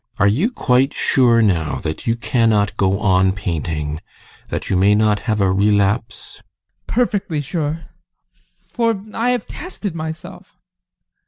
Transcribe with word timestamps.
GUSTAV. 0.15 0.21
Are 0.21 0.27
you 0.27 0.49
quite 0.49 0.93
sure 0.95 1.41
now 1.43 1.75
that 1.83 2.07
you 2.07 2.15
cannot 2.15 2.75
go 2.75 2.97
on 2.99 3.33
painting 3.33 3.99
that 4.49 4.67
you 4.67 4.75
may 4.75 4.95
not 4.95 5.19
have 5.29 5.39
a 5.39 5.51
relapse? 5.51 6.37
ADOLPH. 6.37 6.41
Perfectly 6.87 7.39
sure! 7.39 7.81
For 8.67 8.99
I 9.13 9.29
have 9.29 9.45
tested 9.45 9.93
myself. 9.93 10.57